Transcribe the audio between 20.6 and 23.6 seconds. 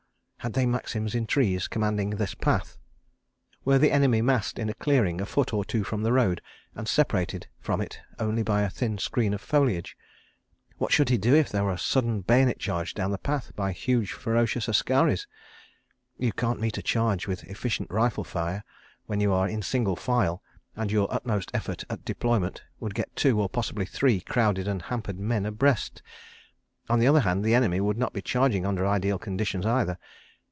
and your utmost effort at deployment would get two, or